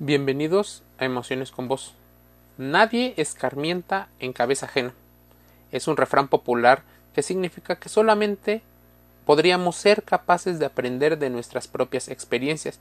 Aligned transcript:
Bienvenidos 0.00 0.84
a 0.98 1.06
Emociones 1.06 1.50
con 1.50 1.66
Vos. 1.66 1.92
Nadie 2.56 3.14
escarmienta 3.16 4.08
en 4.20 4.32
cabeza 4.32 4.66
ajena. 4.66 4.94
Es 5.72 5.88
un 5.88 5.96
refrán 5.96 6.28
popular 6.28 6.84
que 7.12 7.24
significa 7.24 7.74
que 7.80 7.88
solamente 7.88 8.62
podríamos 9.26 9.74
ser 9.74 10.04
capaces 10.04 10.60
de 10.60 10.66
aprender 10.66 11.18
de 11.18 11.30
nuestras 11.30 11.66
propias 11.66 12.06
experiencias 12.06 12.78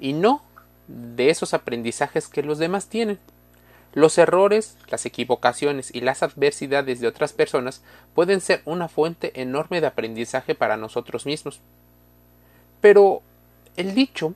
y 0.00 0.14
no 0.14 0.42
de 0.88 1.28
esos 1.28 1.52
aprendizajes 1.52 2.28
que 2.28 2.42
los 2.42 2.58
demás 2.58 2.88
tienen. 2.88 3.18
Los 3.92 4.16
errores, 4.16 4.78
las 4.88 5.04
equivocaciones 5.04 5.94
y 5.94 6.00
las 6.00 6.22
adversidades 6.22 6.98
de 6.98 7.08
otras 7.08 7.34
personas 7.34 7.82
pueden 8.14 8.40
ser 8.40 8.62
una 8.64 8.88
fuente 8.88 9.38
enorme 9.38 9.82
de 9.82 9.88
aprendizaje 9.88 10.54
para 10.54 10.78
nosotros 10.78 11.26
mismos. 11.26 11.60
Pero 12.80 13.20
el 13.76 13.94
dicho 13.94 14.34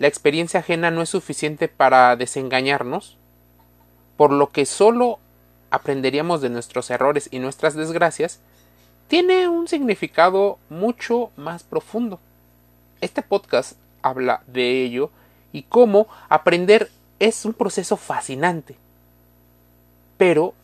la 0.00 0.08
experiencia 0.08 0.60
ajena 0.60 0.90
no 0.90 1.02
es 1.02 1.10
suficiente 1.10 1.68
para 1.68 2.16
desengañarnos, 2.16 3.18
por 4.16 4.32
lo 4.32 4.48
que 4.48 4.64
solo 4.64 5.18
aprenderíamos 5.70 6.40
de 6.40 6.48
nuestros 6.48 6.90
errores 6.90 7.28
y 7.30 7.38
nuestras 7.38 7.74
desgracias, 7.74 8.40
tiene 9.08 9.46
un 9.46 9.68
significado 9.68 10.58
mucho 10.70 11.30
más 11.36 11.64
profundo. 11.64 12.18
Este 13.02 13.20
podcast 13.20 13.74
habla 14.00 14.42
de 14.46 14.82
ello 14.82 15.10
y 15.52 15.64
cómo 15.64 16.08
aprender 16.30 16.90
es 17.18 17.44
un 17.44 17.52
proceso 17.52 17.98
fascinante. 17.98 18.76
Pero 20.16 20.54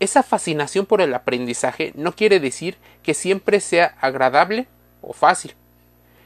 esa 0.00 0.22
fascinación 0.22 0.84
por 0.84 1.00
el 1.00 1.14
aprendizaje 1.14 1.92
no 1.96 2.12
quiere 2.12 2.40
decir 2.40 2.76
que 3.02 3.14
siempre 3.14 3.60
sea 3.60 3.96
agradable 4.02 4.66
o 5.00 5.14
fácil 5.14 5.54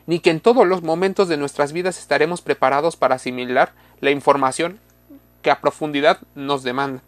ni 0.07 0.21
que 0.21 0.31
en 0.31 0.41
todos 0.41 0.67
los 0.67 0.83
momentos 0.83 1.29
de 1.29 1.37
nuestras 1.37 1.73
vidas 1.73 1.99
estaremos 1.99 2.41
preparados 2.43 2.97
para 2.97 3.17
asimilar 3.17 3.73
la 4.01 4.11
información 4.11 4.79
que 5.43 5.51
a 5.51 5.61
profundidad 5.61 6.21
nos 6.35 6.63
demanda. 6.63 7.03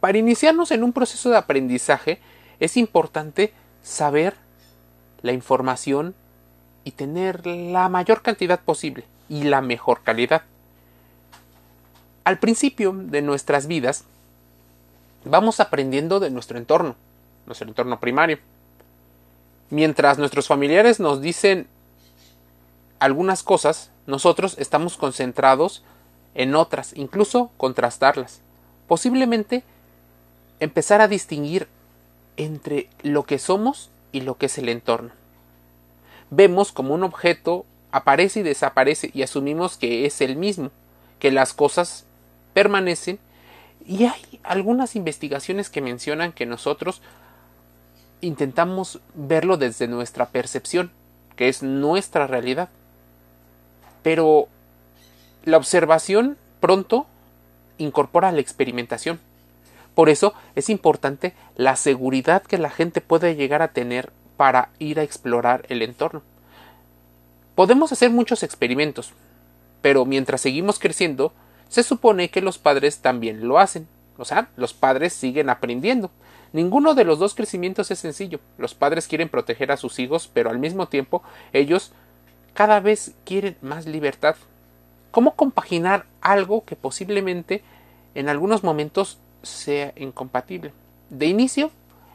Para 0.00 0.18
iniciarnos 0.18 0.70
en 0.70 0.82
un 0.82 0.92
proceso 0.92 1.30
de 1.30 1.36
aprendizaje 1.36 2.20
es 2.60 2.76
importante 2.76 3.52
saber 3.82 4.34
la 5.22 5.32
información 5.32 6.14
y 6.84 6.92
tener 6.92 7.46
la 7.46 7.88
mayor 7.88 8.22
cantidad 8.22 8.60
posible 8.60 9.04
y 9.28 9.44
la 9.44 9.60
mejor 9.60 10.02
calidad. 10.02 10.42
Al 12.24 12.38
principio 12.38 12.92
de 12.92 13.22
nuestras 13.22 13.66
vidas 13.66 14.04
vamos 15.24 15.60
aprendiendo 15.60 16.20
de 16.20 16.30
nuestro 16.30 16.58
entorno, 16.58 16.96
nuestro 17.46 17.66
entorno 17.68 17.98
primario, 17.98 18.38
Mientras 19.70 20.18
nuestros 20.18 20.46
familiares 20.46 21.00
nos 21.00 21.20
dicen 21.20 21.66
algunas 22.98 23.42
cosas, 23.42 23.90
nosotros 24.06 24.56
estamos 24.58 24.96
concentrados 24.96 25.82
en 26.34 26.54
otras, 26.54 26.92
incluso 26.96 27.50
contrastarlas. 27.56 28.40
Posiblemente 28.86 29.64
empezar 30.60 31.00
a 31.00 31.08
distinguir 31.08 31.66
entre 32.36 32.88
lo 33.02 33.24
que 33.24 33.38
somos 33.38 33.90
y 34.12 34.20
lo 34.20 34.36
que 34.36 34.46
es 34.46 34.58
el 34.58 34.68
entorno. 34.68 35.10
Vemos 36.30 36.72
como 36.72 36.94
un 36.94 37.02
objeto 37.02 37.66
aparece 37.92 38.40
y 38.40 38.42
desaparece 38.42 39.10
y 39.14 39.22
asumimos 39.22 39.76
que 39.76 40.06
es 40.06 40.20
el 40.20 40.36
mismo, 40.36 40.70
que 41.18 41.30
las 41.30 41.54
cosas 41.54 42.04
permanecen 42.52 43.18
y 43.86 44.04
hay 44.04 44.40
algunas 44.42 44.96
investigaciones 44.96 45.70
que 45.70 45.80
mencionan 45.80 46.32
que 46.32 46.44
nosotros 46.44 47.00
intentamos 48.20 49.00
verlo 49.14 49.56
desde 49.56 49.88
nuestra 49.88 50.26
percepción, 50.26 50.90
que 51.36 51.48
es 51.48 51.62
nuestra 51.62 52.26
realidad. 52.26 52.68
Pero 54.02 54.48
la 55.44 55.56
observación 55.56 56.36
pronto 56.60 57.06
incorpora 57.78 58.32
la 58.32 58.40
experimentación. 58.40 59.20
Por 59.94 60.08
eso 60.08 60.34
es 60.54 60.68
importante 60.68 61.34
la 61.56 61.76
seguridad 61.76 62.42
que 62.42 62.58
la 62.58 62.70
gente 62.70 63.00
puede 63.00 63.34
llegar 63.34 63.62
a 63.62 63.68
tener 63.68 64.12
para 64.36 64.68
ir 64.78 65.00
a 65.00 65.02
explorar 65.02 65.64
el 65.68 65.82
entorno. 65.82 66.22
Podemos 67.54 67.92
hacer 67.92 68.10
muchos 68.10 68.42
experimentos, 68.42 69.12
pero 69.80 70.04
mientras 70.04 70.42
seguimos 70.42 70.78
creciendo, 70.78 71.32
se 71.68 71.82
supone 71.82 72.30
que 72.30 72.42
los 72.42 72.58
padres 72.58 72.98
también 72.98 73.48
lo 73.48 73.58
hacen. 73.58 73.88
O 74.18 74.24
sea, 74.24 74.48
los 74.56 74.74
padres 74.74 75.12
siguen 75.12 75.48
aprendiendo. 75.48 76.10
Ninguno 76.52 76.94
de 76.94 77.04
los 77.04 77.18
dos 77.18 77.34
crecimientos 77.34 77.90
es 77.90 77.98
sencillo. 77.98 78.40
Los 78.58 78.74
padres 78.74 79.08
quieren 79.08 79.28
proteger 79.28 79.72
a 79.72 79.76
sus 79.76 79.98
hijos, 79.98 80.30
pero 80.32 80.50
al 80.50 80.58
mismo 80.58 80.88
tiempo 80.88 81.22
ellos 81.52 81.92
cada 82.54 82.80
vez 82.80 83.14
quieren 83.24 83.56
más 83.60 83.86
libertad. 83.86 84.36
¿Cómo 85.10 85.34
compaginar 85.34 86.06
algo 86.20 86.64
que 86.64 86.76
posiblemente 86.76 87.62
en 88.14 88.28
algunos 88.28 88.64
momentos 88.64 89.18
sea 89.42 89.92
incompatible? 89.96 90.72
De 91.10 91.26
inicio, 91.26 91.70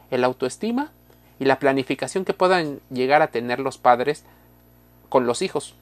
el 0.10 0.24
autoestima 0.24 0.92
y 1.40 1.46
la 1.46 1.60
planificación 1.60 2.26
que 2.26 2.34
puedan 2.34 2.80
llegar 2.90 3.22
a 3.22 3.32
tener 3.32 3.60
los 3.60 3.78
padres 3.78 4.24
con 5.10 5.26
los 5.26 5.42
hijos. 5.42 5.76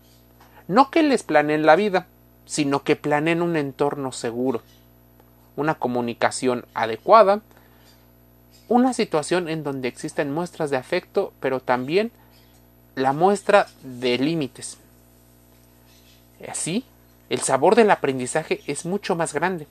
No 0.68 0.92
que 0.92 1.04
les 1.04 1.24
planeen 1.24 1.66
la 1.66 1.76
vida, 1.76 2.08
sino 2.46 2.84
que 2.84 2.96
planeen 2.96 3.42
un 3.42 3.56
entorno 3.56 4.12
seguro, 4.12 4.62
una 5.56 5.76
comunicación 5.76 6.66
adecuada, 6.74 7.42
una 8.70 8.94
situación 8.94 9.50
en 9.50 9.64
donde 9.64 9.88
existen 9.88 10.32
muestras 10.34 10.70
de 10.70 10.78
afecto, 10.78 11.34
pero 11.40 11.60
también 11.60 12.12
la 12.96 13.14
muestra 13.14 13.68
de 13.84 14.18
límites. 14.18 14.78
Así, 16.48 16.86
el 17.30 17.40
sabor 17.40 17.76
del 17.76 17.92
aprendizaje 17.92 18.62
es 18.68 18.86
mucho 18.86 19.16
más 19.16 19.34
grande. 19.34 19.68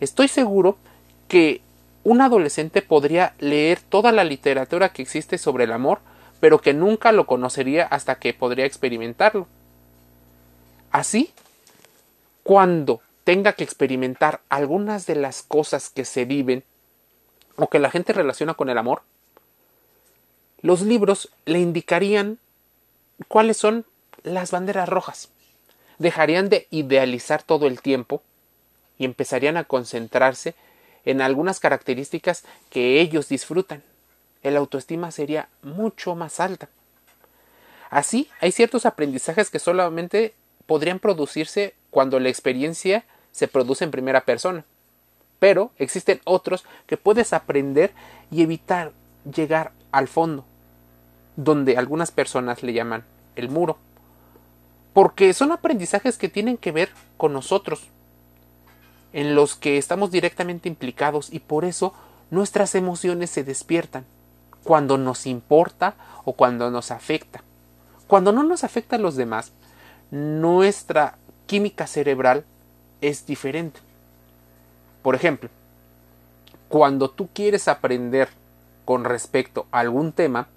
Estoy 0.00 0.28
seguro 0.28 0.76
que 1.28 1.62
un 2.02 2.20
adolescente 2.20 2.82
podría 2.82 3.34
leer 3.38 3.80
toda 3.80 4.12
la 4.12 4.24
literatura 4.24 4.92
que 4.92 5.02
existe 5.02 5.38
sobre 5.38 5.64
el 5.64 5.72
amor, 5.72 6.00
pero 6.40 6.60
que 6.60 6.74
nunca 6.74 7.12
lo 7.12 7.26
conocería 7.26 7.86
hasta 7.86 8.16
que 8.16 8.34
podría 8.34 8.66
experimentarlo. 8.66 9.46
Así, 10.90 11.32
cuando 12.42 13.00
tenga 13.22 13.54
que 13.54 13.64
experimentar 13.64 14.40
algunas 14.48 15.06
de 15.06 15.14
las 15.14 15.42
cosas 15.42 15.88
que 15.88 16.04
se 16.04 16.24
viven 16.24 16.64
o 17.56 17.68
que 17.68 17.78
la 17.78 17.90
gente 17.90 18.12
relaciona 18.12 18.54
con 18.54 18.68
el 18.68 18.78
amor, 18.78 19.02
los 20.60 20.82
libros 20.82 21.30
le 21.44 21.60
indicarían 21.60 22.38
cuáles 23.28 23.56
son 23.56 23.84
las 24.22 24.50
banderas 24.50 24.88
rojas. 24.88 25.28
Dejarían 25.98 26.48
de 26.48 26.66
idealizar 26.70 27.42
todo 27.42 27.66
el 27.66 27.80
tiempo 27.80 28.22
y 28.98 29.04
empezarían 29.04 29.56
a 29.56 29.64
concentrarse 29.64 30.54
en 31.04 31.20
algunas 31.20 31.60
características 31.60 32.44
que 32.70 33.00
ellos 33.00 33.28
disfrutan. 33.28 33.82
El 34.42 34.56
autoestima 34.56 35.10
sería 35.10 35.48
mucho 35.62 36.14
más 36.14 36.40
alta. 36.40 36.68
Así, 37.90 38.28
hay 38.40 38.50
ciertos 38.50 38.86
aprendizajes 38.86 39.50
que 39.50 39.58
solamente 39.58 40.34
podrían 40.66 40.98
producirse 40.98 41.74
cuando 41.90 42.18
la 42.18 42.30
experiencia 42.30 43.04
se 43.30 43.48
produce 43.48 43.84
en 43.84 43.90
primera 43.90 44.24
persona 44.24 44.64
pero 45.44 45.72
existen 45.76 46.22
otros 46.24 46.64
que 46.86 46.96
puedes 46.96 47.34
aprender 47.34 47.92
y 48.30 48.40
evitar 48.40 48.92
llegar 49.30 49.72
al 49.92 50.08
fondo, 50.08 50.46
donde 51.36 51.76
algunas 51.76 52.10
personas 52.10 52.62
le 52.62 52.72
llaman 52.72 53.04
el 53.36 53.50
muro, 53.50 53.76
porque 54.94 55.34
son 55.34 55.52
aprendizajes 55.52 56.16
que 56.16 56.30
tienen 56.30 56.56
que 56.56 56.72
ver 56.72 56.88
con 57.18 57.34
nosotros, 57.34 57.88
en 59.12 59.34
los 59.34 59.54
que 59.54 59.76
estamos 59.76 60.10
directamente 60.10 60.66
implicados 60.66 61.30
y 61.30 61.40
por 61.40 61.66
eso 61.66 61.92
nuestras 62.30 62.74
emociones 62.74 63.28
se 63.28 63.44
despiertan 63.44 64.06
cuando 64.62 64.96
nos 64.96 65.26
importa 65.26 65.94
o 66.24 66.32
cuando 66.32 66.70
nos 66.70 66.90
afecta. 66.90 67.44
Cuando 68.06 68.32
no 68.32 68.44
nos 68.44 68.64
afecta 68.64 68.96
a 68.96 68.98
los 68.98 69.14
demás, 69.14 69.52
nuestra 70.10 71.18
química 71.44 71.86
cerebral 71.86 72.46
es 73.02 73.26
diferente. 73.26 73.83
Por 75.04 75.14
ejemplo, 75.14 75.50
cuando 76.70 77.10
tú 77.10 77.28
quieres 77.34 77.68
aprender 77.68 78.30
con 78.86 79.04
respecto 79.04 79.66
a 79.70 79.80
algún 79.80 80.12
tema, 80.12 80.48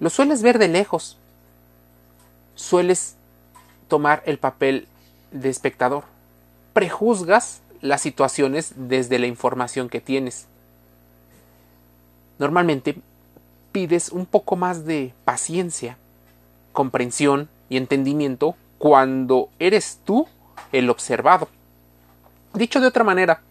lo 0.00 0.10
sueles 0.10 0.42
ver 0.42 0.58
de 0.58 0.68
lejos. 0.68 1.16
Sueles 2.54 3.16
tomar 3.88 4.22
el 4.26 4.38
papel 4.38 4.86
de 5.32 5.48
espectador. 5.48 6.04
Prejuzgas 6.74 7.62
las 7.80 8.02
situaciones 8.02 8.74
desde 8.76 9.18
la 9.18 9.26
información 9.26 9.88
que 9.88 10.02
tienes. 10.02 10.46
Normalmente 12.38 12.98
pides 13.72 14.10
un 14.10 14.26
poco 14.26 14.56
más 14.56 14.84
de 14.84 15.14
paciencia, 15.24 15.96
comprensión 16.74 17.48
y 17.70 17.78
entendimiento 17.78 18.56
cuando 18.76 19.48
eres 19.58 20.00
tú 20.04 20.28
el 20.70 20.90
observado. 20.90 21.48
Dicho 22.58 22.80
de 22.80 22.88
otra 22.88 23.04
manera, 23.04 23.42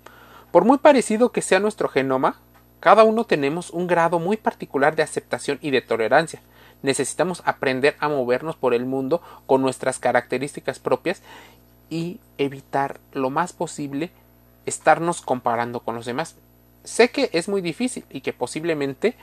por 0.51 0.65
muy 0.65 0.79
parecido 0.79 1.31
que 1.31 1.41
sea 1.41 1.61
nuestro 1.61 1.87
genoma, 1.87 2.41
cada 2.81 3.05
uno 3.05 3.23
tenemos 3.23 3.69
un 3.69 3.87
grado 3.87 4.19
muy 4.19 4.35
particular 4.35 4.97
de 4.97 5.03
aceptación 5.03 5.59
y 5.61 5.71
de 5.71 5.81
tolerancia. 5.81 6.41
necesitamos 6.81 7.41
aprender 7.45 7.95
a 8.01 8.09
movernos 8.09 8.57
por 8.57 8.73
el 8.73 8.85
mundo 8.85 9.21
con 9.45 9.61
nuestras 9.61 9.97
características 9.97 10.79
propias 10.79 11.21
y 11.89 12.19
evitar 12.37 12.99
lo 13.13 13.29
más 13.29 13.53
posible 13.53 14.11
estarnos 14.65 15.21
comparando 15.21 15.79
con 15.79 15.95
los 15.95 16.05
demás. 16.05 16.35
Sé 16.83 17.09
que 17.09 17.29
es 17.31 17.47
muy 17.47 17.61
difícil 17.61 18.03
y 18.09 18.19
que 18.19 18.33
posiblemente 18.33 19.15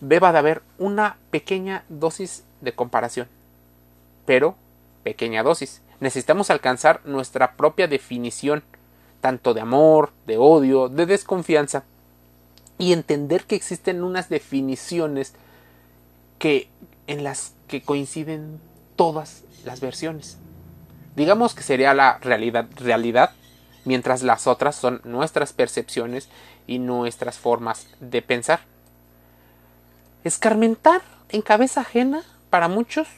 deba 0.00 0.30
de 0.30 0.38
haber 0.38 0.62
una 0.78 1.16
pequeña 1.32 1.82
dosis 1.88 2.44
de 2.60 2.72
comparación, 2.72 3.26
pero 4.26 4.54
pequeña 5.02 5.42
dosis. 5.42 5.82
Necesitamos 5.98 6.50
alcanzar 6.50 7.00
nuestra 7.04 7.56
propia 7.56 7.88
definición, 7.88 8.62
tanto 9.24 9.54
de 9.54 9.62
amor, 9.62 10.12
de 10.26 10.36
odio, 10.36 10.90
de 10.90 11.06
desconfianza, 11.06 11.84
y 12.76 12.92
entender 12.92 13.44
que 13.44 13.54
existen 13.54 14.04
unas 14.04 14.28
definiciones 14.28 15.32
que 16.38 16.68
en 17.06 17.24
las 17.24 17.54
que 17.66 17.82
coinciden 17.82 18.60
todas 18.96 19.44
las 19.64 19.80
versiones. 19.80 20.36
Digamos 21.16 21.54
que 21.54 21.62
sería 21.62 21.94
la 21.94 22.18
realidad, 22.18 22.66
realidad, 22.76 23.30
mientras 23.86 24.22
las 24.22 24.46
otras 24.46 24.76
son 24.76 25.00
nuestras 25.04 25.54
percepciones 25.54 26.28
y 26.66 26.78
nuestras 26.78 27.38
formas 27.38 27.86
de 28.00 28.20
pensar. 28.20 28.60
Escarmentar 30.22 31.00
en 31.30 31.40
cabeza 31.40 31.80
ajena 31.80 32.24
para 32.50 32.68
muchos 32.68 33.08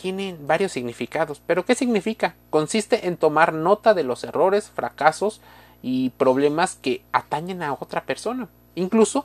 tiene 0.00 0.36
varios 0.40 0.72
significados. 0.72 1.40
¿Pero 1.46 1.64
qué 1.64 1.74
significa? 1.74 2.34
Consiste 2.50 3.06
en 3.08 3.16
tomar 3.16 3.52
nota 3.52 3.94
de 3.94 4.04
los 4.04 4.24
errores, 4.24 4.70
fracasos 4.70 5.40
y 5.82 6.10
problemas 6.10 6.76
que 6.80 7.02
atañen 7.12 7.62
a 7.62 7.72
otra 7.72 8.04
persona. 8.04 8.48
Incluso 8.74 9.24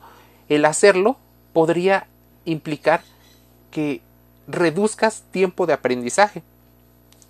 el 0.49 0.65
hacerlo 0.65 1.17
podría 1.53 2.07
implicar 2.45 3.01
que 3.71 4.01
reduzcas 4.47 5.23
tiempo 5.31 5.65
de 5.65 5.73
aprendizaje. 5.73 6.43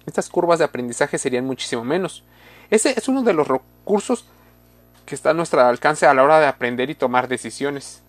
Estas 0.05 0.29
curvas 0.29 0.59
de 0.59 0.65
aprendizaje 0.65 1.17
serían 1.17 1.45
muchísimo 1.45 1.83
menos. 1.83 2.23
Ese 2.69 2.97
es 2.97 3.07
uno 3.07 3.23
de 3.23 3.33
los 3.33 3.47
recursos 3.47 4.25
que 5.05 5.15
está 5.15 5.31
a 5.31 5.33
nuestro 5.33 5.61
alcance 5.61 6.05
a 6.05 6.13
la 6.13 6.23
hora 6.23 6.39
de 6.39 6.47
aprender 6.47 6.89
y 6.89 6.95
tomar 6.95 7.27
decisiones. 7.27 8.01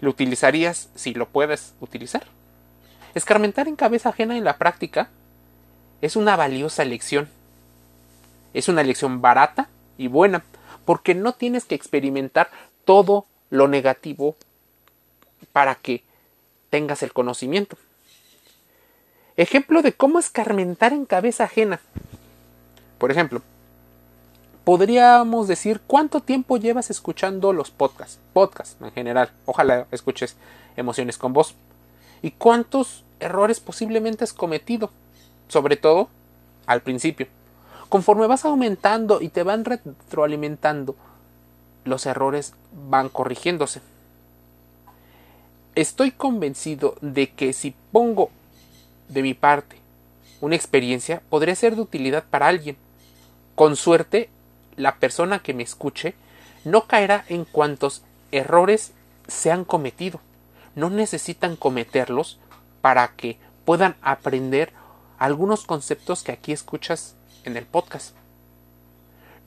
¿Lo 0.00 0.10
utilizarías 0.10 0.88
si 0.94 1.14
lo 1.14 1.28
puedes 1.28 1.74
utilizar? 1.80 2.26
Escarmentar 3.14 3.68
en 3.68 3.76
cabeza 3.76 4.10
ajena 4.10 4.36
en 4.36 4.44
la 4.44 4.56
práctica 4.56 5.08
es 6.00 6.16
una 6.16 6.36
valiosa 6.36 6.84
lección. 6.84 7.28
Es 8.54 8.68
una 8.68 8.82
lección 8.82 9.20
barata 9.20 9.68
y 9.98 10.08
buena, 10.08 10.44
porque 10.84 11.14
no 11.14 11.32
tienes 11.32 11.64
que 11.64 11.74
experimentar 11.74 12.50
todo 12.84 13.26
lo 13.50 13.68
negativo 13.68 14.36
para 15.52 15.74
que 15.74 16.02
tengas 16.70 17.02
el 17.02 17.12
conocimiento. 17.12 17.76
Ejemplo 19.36 19.82
de 19.82 19.92
cómo 19.92 20.18
escarmentar 20.18 20.92
en 20.92 21.04
cabeza 21.04 21.44
ajena. 21.44 21.80
Por 22.98 23.10
ejemplo, 23.10 23.42
podríamos 24.64 25.48
decir 25.48 25.80
cuánto 25.86 26.20
tiempo 26.20 26.58
llevas 26.58 26.90
escuchando 26.90 27.52
los 27.52 27.70
podcasts, 27.70 28.18
podcasts 28.32 28.76
en 28.80 28.92
general. 28.92 29.30
Ojalá 29.46 29.86
escuches 29.90 30.36
emociones 30.76 31.18
con 31.18 31.32
voz. 31.32 31.54
Y 32.22 32.32
cuántos 32.32 33.04
errores 33.18 33.60
posiblemente 33.60 34.24
has 34.24 34.32
cometido, 34.32 34.90
sobre 35.48 35.76
todo 35.76 36.08
al 36.66 36.82
principio. 36.82 37.26
Conforme 37.88 38.26
vas 38.26 38.44
aumentando 38.44 39.20
y 39.20 39.28
te 39.28 39.42
van 39.42 39.64
retroalimentando, 39.64 40.94
los 41.84 42.06
errores 42.06 42.54
van 42.88 43.08
corrigiéndose. 43.08 43.80
Estoy 45.74 46.10
convencido 46.10 46.96
de 47.00 47.30
que 47.30 47.52
si 47.52 47.74
pongo 47.92 48.30
de 49.08 49.22
mi 49.22 49.34
parte 49.34 49.80
una 50.40 50.56
experiencia, 50.56 51.22
podría 51.28 51.54
ser 51.54 51.76
de 51.76 51.82
utilidad 51.82 52.24
para 52.28 52.48
alguien. 52.48 52.76
Con 53.54 53.76
suerte, 53.76 54.30
la 54.76 54.96
persona 54.96 55.40
que 55.40 55.54
me 55.54 55.62
escuche 55.62 56.14
no 56.64 56.86
caerá 56.86 57.24
en 57.28 57.44
cuantos 57.44 58.02
errores 58.32 58.92
se 59.28 59.50
han 59.50 59.64
cometido. 59.64 60.20
No 60.74 60.90
necesitan 60.90 61.56
cometerlos 61.56 62.38
para 62.80 63.08
que 63.08 63.38
puedan 63.64 63.96
aprender 64.02 64.72
algunos 65.18 65.64
conceptos 65.64 66.22
que 66.22 66.32
aquí 66.32 66.52
escuchas 66.52 67.14
en 67.44 67.56
el 67.56 67.66
podcast. 67.66 68.14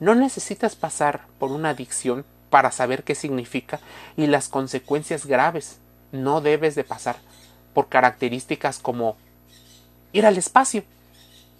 No 0.00 0.14
necesitas 0.14 0.76
pasar 0.76 1.26
por 1.38 1.50
una 1.50 1.70
adicción 1.70 2.24
para 2.50 2.70
saber 2.70 3.04
qué 3.04 3.14
significa 3.14 3.80
y 4.16 4.26
las 4.26 4.48
consecuencias 4.48 5.26
graves. 5.26 5.78
No 6.12 6.40
debes 6.40 6.74
de 6.74 6.84
pasar 6.84 7.16
por 7.74 7.88
características 7.88 8.78
como 8.78 9.16
ir 10.12 10.26
al 10.26 10.38
espacio, 10.38 10.84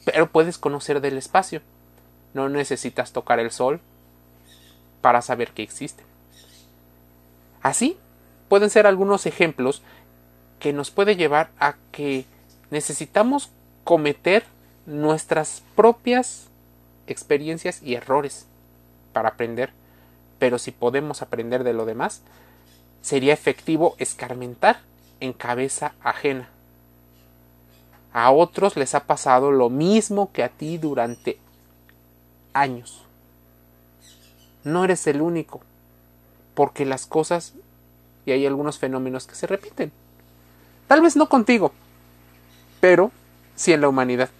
pero 0.04 0.30
puedes 0.30 0.58
conocer 0.58 1.00
del 1.00 1.18
espacio. 1.18 1.62
No 2.34 2.48
necesitas 2.48 3.12
tocar 3.12 3.40
el 3.40 3.50
sol 3.50 3.80
para 5.00 5.22
saber 5.22 5.52
que 5.52 5.62
existe. 5.62 6.04
Así 7.62 7.98
pueden 8.48 8.70
ser 8.70 8.86
algunos 8.86 9.26
ejemplos 9.26 9.82
que 10.58 10.72
nos 10.72 10.90
puede 10.90 11.16
llevar 11.16 11.50
a 11.58 11.76
que 11.92 12.24
necesitamos 12.70 13.50
cometer 13.84 14.44
nuestras 14.86 15.62
propias 15.76 16.48
experiencias 17.06 17.82
y 17.82 17.94
errores 17.94 18.46
para 19.12 19.30
aprender. 19.30 19.72
Pero 20.38 20.58
si 20.58 20.70
podemos 20.70 21.22
aprender 21.22 21.64
de 21.64 21.72
lo 21.72 21.84
demás, 21.84 22.22
sería 23.02 23.32
efectivo 23.32 23.94
escarmentar 23.98 24.80
en 25.20 25.32
cabeza 25.32 25.94
ajena. 26.02 26.48
A 28.12 28.30
otros 28.30 28.76
les 28.76 28.94
ha 28.94 29.04
pasado 29.04 29.50
lo 29.50 29.70
mismo 29.70 30.32
que 30.32 30.42
a 30.42 30.48
ti 30.48 30.78
durante 30.78 31.38
años. 32.52 33.02
No 34.62 34.84
eres 34.84 35.06
el 35.06 35.20
único, 35.20 35.60
porque 36.54 36.86
las 36.86 37.06
cosas 37.06 37.54
y 38.26 38.32
hay 38.32 38.46
algunos 38.46 38.78
fenómenos 38.78 39.26
que 39.26 39.34
se 39.34 39.46
repiten. 39.46 39.92
Tal 40.86 41.00
vez 41.00 41.16
no 41.16 41.28
contigo, 41.28 41.72
pero 42.80 43.10
sí 43.54 43.72
en 43.72 43.80
la 43.80 43.88
humanidad. 43.88 44.30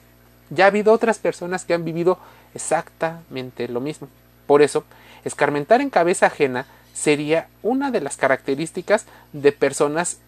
Ya 0.50 0.64
ha 0.64 0.68
habido 0.68 0.92
otras 0.92 1.18
personas 1.18 1.64
que 1.64 1.74
han 1.74 1.84
vivido 1.84 2.18
exactamente 2.54 3.68
lo 3.68 3.80
mismo. 3.80 4.08
Por 4.46 4.62
eso, 4.62 4.84
escarmentar 5.24 5.80
en 5.80 5.90
cabeza 5.90 6.26
ajena 6.26 6.66
sería 6.92 7.48
una 7.62 7.90
de 7.90 8.00
las 8.00 8.16
características 8.16 9.06
de 9.32 9.52
personas 9.52 10.18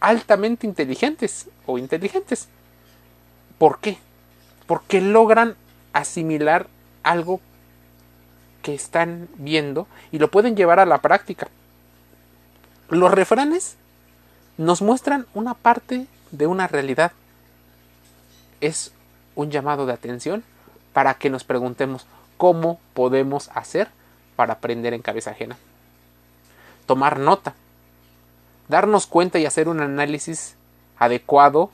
altamente 0.00 0.66
inteligentes 0.66 1.48
o 1.66 1.78
inteligentes. 1.78 2.48
¿Por 3.58 3.80
qué? 3.80 3.98
Porque 4.66 5.00
logran 5.00 5.56
asimilar 5.92 6.68
algo 7.02 7.40
que 8.62 8.74
están 8.74 9.28
viendo 9.36 9.86
y 10.10 10.18
lo 10.18 10.30
pueden 10.30 10.56
llevar 10.56 10.80
a 10.80 10.86
la 10.86 11.00
práctica. 11.00 11.48
Los 12.88 13.10
refranes 13.10 13.76
nos 14.58 14.80
muestran 14.80 15.26
una 15.34 15.54
parte 15.54 16.06
de 16.30 16.46
una 16.46 16.68
realidad. 16.68 17.12
Es 18.60 18.92
un 19.34 19.50
llamado 19.50 19.86
de 19.86 19.92
atención 19.92 20.44
para 20.92 21.14
que 21.14 21.28
nos 21.28 21.44
preguntemos 21.44 22.06
cómo 22.36 22.78
podemos 22.94 23.50
hacer 23.54 23.88
para 24.36 24.54
aprender 24.54 24.94
en 24.94 25.02
cabeza 25.02 25.32
ajena. 25.32 25.56
Tomar 26.86 27.18
nota, 27.18 27.54
darnos 28.68 29.06
cuenta 29.06 29.38
y 29.40 29.46
hacer 29.46 29.68
un 29.68 29.80
análisis 29.80 30.54
adecuado 30.96 31.70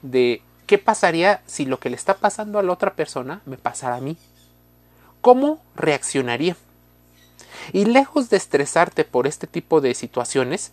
de 0.00 0.42
qué 0.66 0.78
pasaría 0.78 1.42
si 1.46 1.66
lo 1.66 1.78
que 1.78 1.90
le 1.90 1.96
está 1.96 2.14
pasando 2.14 2.58
a 2.58 2.62
la 2.62 2.72
otra 2.72 2.94
persona 2.94 3.42
me 3.44 3.58
pasara 3.58 3.96
a 3.96 4.00
mí. 4.00 4.16
¿Cómo 5.20 5.60
reaccionaría? 5.74 6.56
Y 7.72 7.84
lejos 7.84 8.30
de 8.30 8.36
estresarte 8.36 9.04
por 9.04 9.26
este 9.26 9.46
tipo 9.46 9.80
de 9.80 9.94
situaciones, 9.94 10.72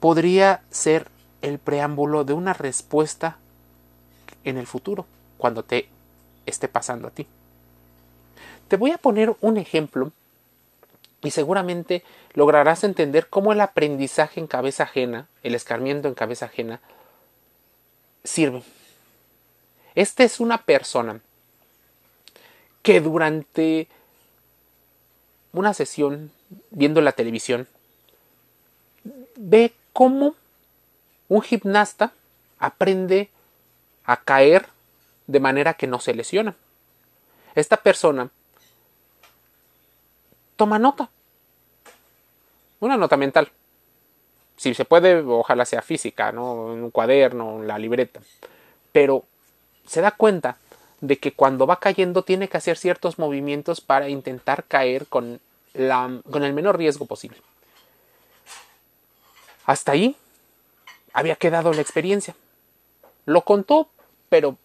podría 0.00 0.62
ser 0.70 1.08
el 1.42 1.58
preámbulo 1.58 2.24
de 2.24 2.32
una 2.32 2.52
respuesta 2.52 3.38
en 4.44 4.58
el 4.58 4.66
futuro, 4.66 5.06
cuando 5.38 5.62
te 5.62 5.88
esté 6.46 6.68
pasando 6.68 7.08
a 7.08 7.10
ti. 7.10 7.26
Te 8.68 8.76
voy 8.76 8.90
a 8.90 8.98
poner 8.98 9.34
un 9.40 9.58
ejemplo 9.58 10.12
y 11.22 11.30
seguramente 11.30 12.02
lograrás 12.34 12.84
entender 12.84 13.28
cómo 13.28 13.52
el 13.52 13.60
aprendizaje 13.60 14.40
en 14.40 14.46
cabeza 14.46 14.84
ajena, 14.84 15.28
el 15.42 15.54
escarmiento 15.54 16.08
en 16.08 16.14
cabeza 16.14 16.46
ajena, 16.46 16.80
sirve. 18.24 18.62
Esta 19.94 20.24
es 20.24 20.40
una 20.40 20.58
persona 20.62 21.20
que 22.82 23.00
durante 23.00 23.88
una 25.52 25.74
sesión 25.74 26.30
viendo 26.70 27.00
la 27.00 27.12
televisión 27.12 27.68
ve 29.36 29.72
cómo 29.92 30.34
un 31.28 31.42
gimnasta 31.42 32.12
aprende 32.58 33.28
a 34.04 34.16
caer 34.22 34.66
de 35.26 35.40
manera 35.40 35.74
que 35.74 35.86
no 35.86 36.00
se 36.00 36.14
lesiona. 36.14 36.54
Esta 37.54 37.76
persona 37.76 38.30
toma 40.56 40.78
nota, 40.78 41.10
una 42.80 42.96
nota 42.96 43.16
mental, 43.16 43.50
Si 44.56 44.74
se 44.74 44.84
puede, 44.84 45.22
ojalá 45.22 45.64
sea 45.64 45.82
física, 45.82 46.30
¿no? 46.30 46.72
En 46.72 46.84
un 46.84 46.90
cuaderno, 46.90 47.60
en 47.60 47.66
la 47.66 47.78
libreta. 47.78 48.20
Pero 48.92 49.24
se 49.86 50.00
da 50.00 50.12
cuenta 50.12 50.56
de 51.02 51.18
que 51.18 51.32
cuando 51.32 51.66
va 51.66 51.80
cayendo 51.80 52.22
tiene 52.22 52.48
que 52.48 52.56
hacer 52.56 52.78
ciertos 52.78 53.18
movimientos 53.18 53.80
para 53.80 54.08
intentar 54.08 54.64
caer 54.64 55.08
con, 55.08 55.40
la, 55.74 56.20
con 56.30 56.44
el 56.44 56.52
menor 56.52 56.78
riesgo 56.78 57.06
posible. 57.06 57.38
Hasta 59.66 59.92
ahí 59.92 60.16
había 61.12 61.34
quedado 61.34 61.72
la 61.72 61.80
experiencia. 61.82 62.36
Lo 63.26 63.42
contó, 63.42 63.88
pero 64.28 64.56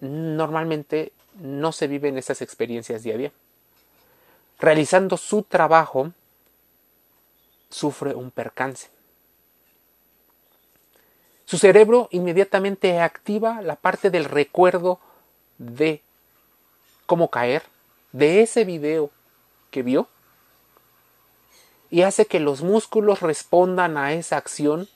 normalmente 0.00 1.12
no 1.40 1.70
se 1.70 1.86
viven 1.86 2.18
esas 2.18 2.42
experiencias 2.42 3.04
día 3.04 3.14
a 3.14 3.18
día. 3.18 3.32
Realizando 4.58 5.16
su 5.16 5.44
trabajo, 5.44 6.10
sufre 7.70 8.16
un 8.16 8.32
percance. 8.32 8.88
Su 11.44 11.58
cerebro 11.58 12.08
inmediatamente 12.10 12.98
activa 12.98 13.62
la 13.62 13.76
parte 13.76 14.10
del 14.10 14.24
recuerdo 14.24 14.98
de 15.60 16.02
cómo 17.04 17.30
caer, 17.30 17.62
de 18.12 18.40
ese 18.40 18.64
video 18.64 19.10
que 19.70 19.82
vio, 19.82 20.08
y 21.90 22.02
hace 22.02 22.26
que 22.26 22.40
los 22.40 22.62
músculos 22.62 23.20
respondan 23.20 23.96
a 23.98 24.14
esa 24.14 24.36
acción 24.36 24.88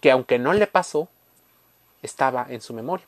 que 0.00 0.10
aunque 0.12 0.38
no 0.38 0.52
le 0.52 0.66
pasó, 0.66 1.08
estaba 2.02 2.46
en 2.48 2.60
su 2.60 2.74
memoria. 2.74 3.06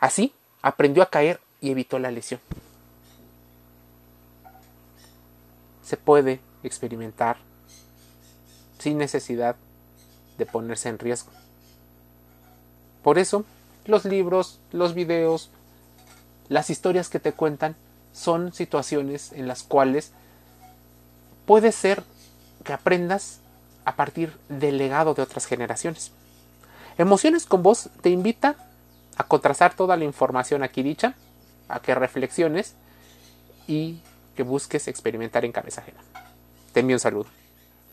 Así, 0.00 0.34
aprendió 0.60 1.02
a 1.02 1.10
caer 1.10 1.40
y 1.60 1.70
evitó 1.70 1.98
la 1.98 2.10
lesión. 2.10 2.40
Se 5.82 5.96
puede 5.96 6.40
experimentar 6.64 7.36
sin 8.78 8.98
necesidad 8.98 9.54
de 10.36 10.46
ponerse 10.46 10.88
en 10.88 10.98
riesgo. 10.98 11.30
Por 13.02 13.18
eso, 13.18 13.44
los 13.86 14.04
libros, 14.04 14.60
los 14.72 14.94
videos, 14.94 15.50
las 16.48 16.70
historias 16.70 17.08
que 17.08 17.20
te 17.20 17.32
cuentan 17.32 17.76
son 18.12 18.52
situaciones 18.52 19.32
en 19.32 19.48
las 19.48 19.62
cuales 19.62 20.12
puede 21.46 21.72
ser 21.72 22.02
que 22.64 22.72
aprendas 22.72 23.40
a 23.84 23.96
partir 23.96 24.36
del 24.48 24.78
legado 24.78 25.14
de 25.14 25.22
otras 25.22 25.46
generaciones. 25.46 26.12
Emociones 26.96 27.44
con 27.46 27.62
voz 27.62 27.90
te 28.00 28.10
invita 28.10 28.56
a 29.16 29.24
contrastar 29.24 29.74
toda 29.74 29.96
la 29.96 30.04
información 30.04 30.62
aquí 30.62 30.82
dicha, 30.82 31.14
a 31.68 31.80
que 31.80 31.94
reflexiones 31.94 32.74
y 33.66 34.00
que 34.36 34.42
busques 34.42 34.88
experimentar 34.88 35.44
en 35.44 35.52
cabeza 35.52 35.80
ajena. 35.80 36.00
Te 36.72 36.80
envío 36.80 36.96
un 36.96 37.00
saludo. 37.00 37.43